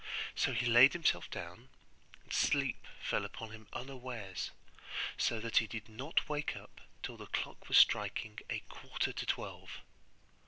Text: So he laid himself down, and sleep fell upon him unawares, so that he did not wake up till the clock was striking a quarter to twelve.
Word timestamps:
So 0.33 0.51
he 0.53 0.65
laid 0.65 0.93
himself 0.93 1.29
down, 1.29 1.69
and 2.23 2.33
sleep 2.33 2.87
fell 3.03 3.23
upon 3.23 3.51
him 3.51 3.67
unawares, 3.71 4.49
so 5.15 5.39
that 5.39 5.57
he 5.57 5.67
did 5.67 5.89
not 5.89 6.27
wake 6.27 6.55
up 6.55 6.81
till 7.03 7.17
the 7.17 7.27
clock 7.27 7.69
was 7.69 7.77
striking 7.77 8.39
a 8.49 8.61
quarter 8.61 9.13
to 9.13 9.25
twelve. 9.27 9.81